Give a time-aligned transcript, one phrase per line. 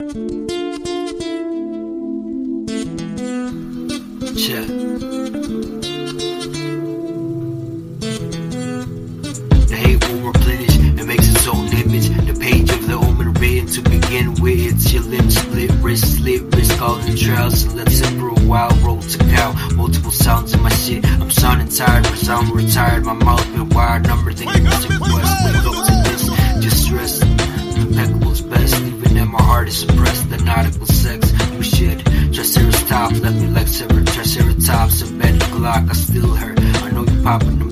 [0.00, 0.08] Check.
[9.62, 12.08] The hate will replenish and makes its own image.
[12.08, 14.74] The page of the omen written to begin with.
[14.74, 17.62] It's your limbs split, wrist slit, wrist all in trials.
[17.62, 19.52] And separate a wild road to cow.
[19.76, 21.06] Multiple sounds in my shit.
[21.06, 23.04] I'm sounding tired, but I'm retired.
[23.04, 24.23] My mouth been wired, number
[29.54, 30.28] heart is suppressed.
[30.30, 31.98] The nautical sex, you shit.
[32.34, 35.02] Triceratops left me like severed Triceratops.
[35.02, 36.58] A Betty Glock, I still hurt.
[36.58, 37.63] I know you popping them